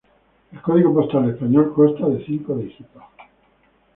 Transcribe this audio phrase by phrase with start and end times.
[0.51, 3.03] El código postal español consta de cinco dígitos.